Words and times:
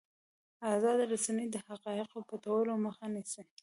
ازادې 0.75 1.03
رسنۍ 1.13 1.47
د 1.51 1.57
حقایقو 1.67 2.19
پټولو 2.29 2.73
مخه 2.85 3.05
نیسي. 3.13 3.43